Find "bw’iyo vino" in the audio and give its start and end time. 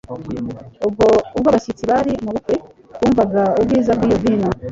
3.97-4.49